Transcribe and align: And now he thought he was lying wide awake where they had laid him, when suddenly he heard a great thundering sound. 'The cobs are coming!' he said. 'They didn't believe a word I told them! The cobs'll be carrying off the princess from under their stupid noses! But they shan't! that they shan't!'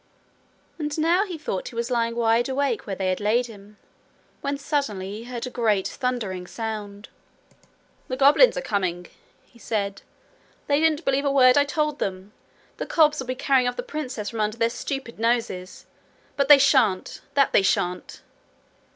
And 0.79 0.97
now 0.97 1.25
he 1.27 1.37
thought 1.37 1.67
he 1.67 1.75
was 1.75 1.91
lying 1.91 2.15
wide 2.15 2.49
awake 2.49 2.87
where 2.87 2.95
they 2.95 3.09
had 3.09 3.19
laid 3.19 3.45
him, 3.45 3.77
when 4.41 4.57
suddenly 4.57 5.11
he 5.17 5.23
heard 5.25 5.45
a 5.45 5.51
great 5.51 5.87
thundering 5.87 6.47
sound. 6.47 7.09
'The 8.07 8.17
cobs 8.17 8.57
are 8.57 8.61
coming!' 8.61 9.09
he 9.45 9.59
said. 9.59 10.01
'They 10.65 10.79
didn't 10.79 11.05
believe 11.05 11.25
a 11.25 11.29
word 11.31 11.55
I 11.55 11.65
told 11.65 11.99
them! 11.99 12.33
The 12.77 12.87
cobs'll 12.87 13.27
be 13.27 13.35
carrying 13.35 13.67
off 13.67 13.75
the 13.75 13.83
princess 13.83 14.31
from 14.31 14.39
under 14.39 14.57
their 14.57 14.71
stupid 14.71 15.19
noses! 15.19 15.85
But 16.35 16.47
they 16.47 16.57
shan't! 16.57 17.21
that 17.35 17.53
they 17.53 17.61
shan't!' 17.61 18.23